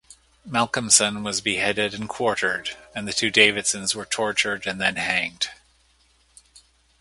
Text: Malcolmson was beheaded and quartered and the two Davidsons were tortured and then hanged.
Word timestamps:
Malcolmson 0.47 1.21
was 1.23 1.41
beheaded 1.41 1.93
and 1.93 2.09
quartered 2.09 2.75
and 2.95 3.07
the 3.07 3.13
two 3.13 3.29
Davidsons 3.29 3.93
were 3.93 4.03
tortured 4.03 4.65
and 4.65 4.81
then 4.81 4.95
hanged. 4.95 5.49